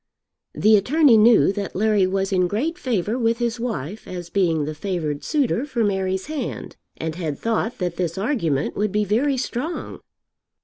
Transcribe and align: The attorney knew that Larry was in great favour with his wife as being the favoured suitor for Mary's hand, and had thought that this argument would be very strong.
The 0.55 0.77
attorney 0.77 1.15
knew 1.15 1.53
that 1.53 1.75
Larry 1.75 2.07
was 2.07 2.33
in 2.33 2.47
great 2.47 2.75
favour 2.79 3.19
with 3.19 3.37
his 3.37 3.59
wife 3.59 4.07
as 4.07 4.31
being 4.31 4.65
the 4.65 4.73
favoured 4.73 5.23
suitor 5.23 5.63
for 5.63 5.83
Mary's 5.83 6.25
hand, 6.25 6.75
and 6.97 7.13
had 7.13 7.37
thought 7.37 7.77
that 7.77 7.97
this 7.97 8.17
argument 8.17 8.75
would 8.75 8.91
be 8.91 9.03
very 9.05 9.37
strong. 9.37 9.99